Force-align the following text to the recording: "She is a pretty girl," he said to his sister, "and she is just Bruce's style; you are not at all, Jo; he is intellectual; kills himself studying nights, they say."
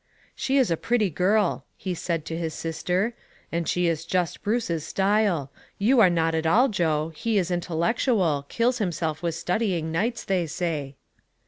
"She 0.33 0.57
is 0.57 0.71
a 0.71 0.77
pretty 0.77 1.11
girl," 1.11 1.63
he 1.77 1.93
said 1.93 2.25
to 2.25 2.35
his 2.35 2.55
sister, 2.55 3.13
"and 3.51 3.67
she 3.67 3.85
is 3.85 4.03
just 4.03 4.41
Bruce's 4.41 4.83
style; 4.83 5.51
you 5.77 5.99
are 5.99 6.09
not 6.09 6.33
at 6.33 6.47
all, 6.47 6.69
Jo; 6.69 7.09
he 7.09 7.37
is 7.37 7.51
intellectual; 7.51 8.47
kills 8.49 8.79
himself 8.79 9.23
studying 9.29 9.91
nights, 9.91 10.23
they 10.23 10.47
say." 10.47 10.95